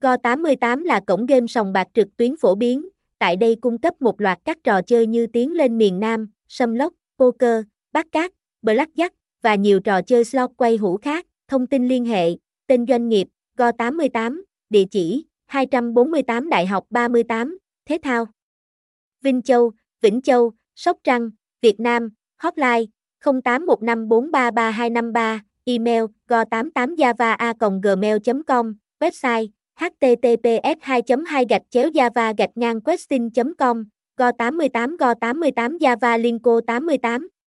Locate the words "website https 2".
29.00-31.02